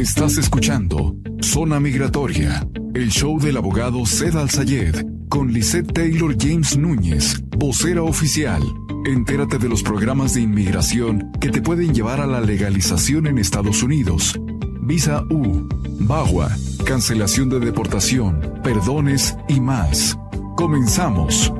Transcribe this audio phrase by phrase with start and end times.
[0.00, 7.38] Estás escuchando Zona Migratoria, el show del abogado Zed Al-Sayed con Lisette Taylor James Núñez,
[7.58, 8.62] vocera oficial.
[9.04, 13.82] Entérate de los programas de inmigración que te pueden llevar a la legalización en Estados
[13.82, 14.40] Unidos.
[14.80, 15.68] Visa U,
[16.00, 16.48] BAGUA,
[16.86, 20.18] cancelación de deportación, perdones y más.
[20.56, 21.52] Comenzamos.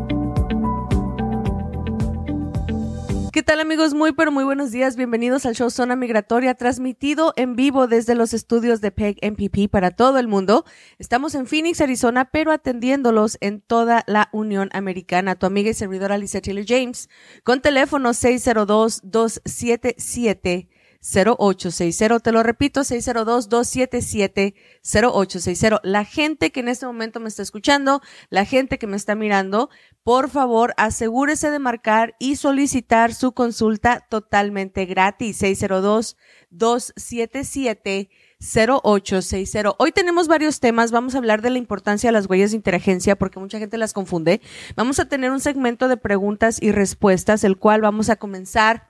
[3.60, 3.92] Amigos?
[3.92, 4.96] Muy pero muy buenos días.
[4.96, 9.90] Bienvenidos al show Zona Migratoria, transmitido en vivo desde los estudios de PEG MPP para
[9.90, 10.64] todo el mundo.
[10.98, 15.34] Estamos en Phoenix, Arizona, pero atendiéndolos en toda la Unión Americana.
[15.34, 17.10] Tu amiga y servidora Lisa Taylor James,
[17.44, 20.68] con teléfono 602 277
[21.02, 22.20] 0860.
[22.20, 25.80] Te lo repito, 602-277-0860.
[25.82, 29.70] La gente que en este momento me está escuchando, la gente que me está mirando,
[30.02, 35.42] por favor, asegúrese de marcar y solicitar su consulta totalmente gratis.
[35.42, 38.08] 602-277
[38.40, 39.74] 0860.
[39.78, 40.92] Hoy tenemos varios temas.
[40.92, 43.92] Vamos a hablar de la importancia de las huellas de interagencia porque mucha gente las
[43.92, 44.40] confunde.
[44.76, 48.89] Vamos a tener un segmento de preguntas y respuestas, el cual vamos a comenzar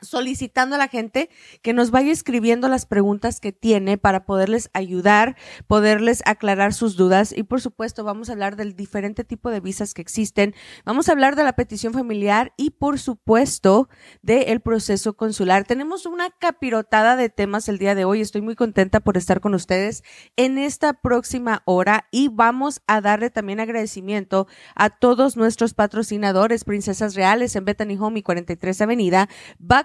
[0.00, 1.30] solicitando a la gente
[1.62, 7.32] que nos vaya escribiendo las preguntas que tiene para poderles ayudar, poderles aclarar sus dudas.
[7.36, 11.12] Y por supuesto vamos a hablar del diferente tipo de visas que existen, vamos a
[11.12, 13.88] hablar de la petición familiar y por supuesto
[14.22, 15.64] del proceso consular.
[15.64, 19.54] Tenemos una capirotada de temas el día de hoy, estoy muy contenta por estar con
[19.54, 20.02] ustedes
[20.36, 22.06] en esta próxima hora.
[22.10, 28.20] Y vamos a darle también agradecimiento a todos nuestros patrocinadores, Princesas Reales en Bethany Home
[28.20, 29.28] y 43 Avenida,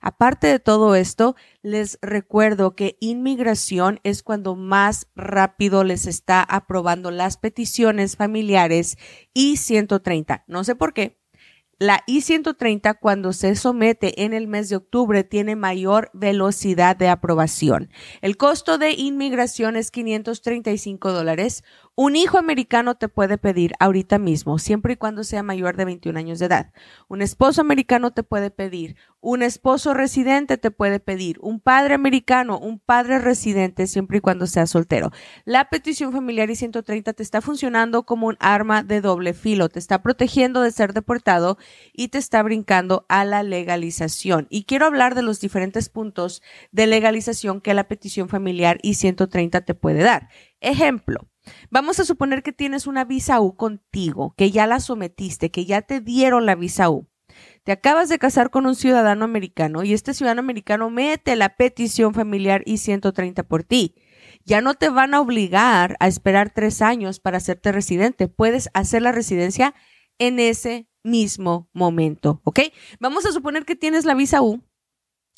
[0.00, 7.10] Aparte de todo esto, les recuerdo que inmigración es cuando más rápido les está aprobando
[7.10, 8.96] las peticiones familiares
[9.34, 10.44] y 130.
[10.46, 11.20] No sé por qué,
[11.82, 17.88] la I-130 cuando se somete en el mes de octubre tiene mayor velocidad de aprobación.
[18.20, 21.64] El costo de inmigración es 535 dólares.
[22.02, 26.18] Un hijo americano te puede pedir ahorita mismo, siempre y cuando sea mayor de 21
[26.18, 26.72] años de edad.
[27.08, 28.96] Un esposo americano te puede pedir.
[29.20, 31.36] Un esposo residente te puede pedir.
[31.42, 35.10] Un padre americano, un padre residente, siempre y cuando sea soltero.
[35.44, 39.68] La petición familiar I-130 te está funcionando como un arma de doble filo.
[39.68, 41.58] Te está protegiendo de ser deportado
[41.92, 44.46] y te está brincando a la legalización.
[44.48, 46.40] Y quiero hablar de los diferentes puntos
[46.72, 50.30] de legalización que la petición familiar I-130 te puede dar.
[50.60, 51.28] Ejemplo.
[51.70, 55.82] Vamos a suponer que tienes una visa U contigo, que ya la sometiste, que ya
[55.82, 57.08] te dieron la visa U.
[57.64, 62.14] Te acabas de casar con un ciudadano americano y este ciudadano americano mete la petición
[62.14, 63.94] familiar I-130 por ti.
[64.44, 68.28] Ya no te van a obligar a esperar tres años para hacerte residente.
[68.28, 69.74] Puedes hacer la residencia
[70.18, 72.60] en ese mismo momento, ¿ok?
[72.98, 74.62] Vamos a suponer que tienes la visa U,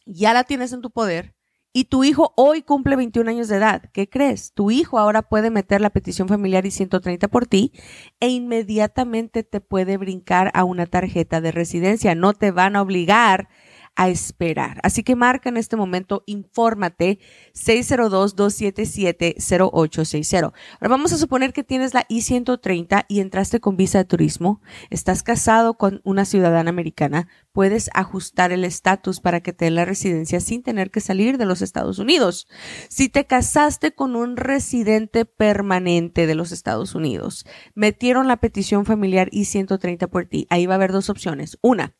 [0.06, 1.37] ya la tienes en tu poder,
[1.72, 3.91] y tu hijo hoy cumple 21 años de edad.
[3.93, 4.53] ¿Qué crees?
[4.53, 7.72] Tu hijo ahora puede meter la petición familiar y 130 por ti
[8.21, 12.15] e inmediatamente te puede brincar a una tarjeta de residencia.
[12.15, 13.49] No te van a obligar
[13.94, 14.80] a esperar.
[14.82, 17.19] Así que marca en este momento, infórmate
[17.54, 20.44] 602-277-0860.
[20.44, 25.22] Ahora vamos a suponer que tienes la I-130 y entraste con visa de turismo, estás
[25.22, 30.41] casado con una ciudadana americana, puedes ajustar el estatus para que te dé la residencia
[30.41, 32.48] sin tener que salir de los Estados Unidos.
[32.88, 37.44] Si te casaste con un residente permanente de los Estados Unidos,
[37.75, 41.58] metieron la petición familiar I-130 por ti, ahí va a haber dos opciones.
[41.60, 41.97] Una,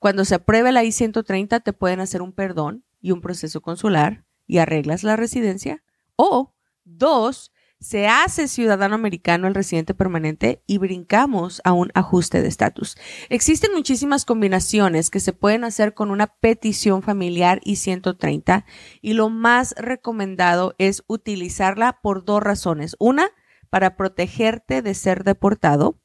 [0.00, 4.58] cuando se apruebe la I-130 te pueden hacer un perdón y un proceso consular y
[4.58, 5.84] arreglas la residencia.
[6.16, 6.54] O
[6.84, 12.96] dos, se hace ciudadano americano el residente permanente y brincamos a un ajuste de estatus.
[13.28, 18.64] Existen muchísimas combinaciones que se pueden hacer con una petición familiar I-130
[19.02, 22.96] y lo más recomendado es utilizarla por dos razones.
[22.98, 23.28] Una,
[23.68, 26.00] para protegerte de ser deportado